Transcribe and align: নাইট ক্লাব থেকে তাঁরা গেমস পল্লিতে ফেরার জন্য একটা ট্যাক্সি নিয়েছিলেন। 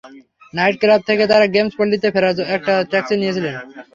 নাইট 0.53 0.75
ক্লাব 0.81 1.01
থেকে 1.09 1.23
তাঁরা 1.31 1.45
গেমস 1.55 1.73
পল্লিতে 1.77 2.07
ফেরার 2.13 2.35
জন্য 2.37 2.49
একটা 2.57 2.73
ট্যাক্সি 2.91 3.15
নিয়েছিলেন। 3.17 3.53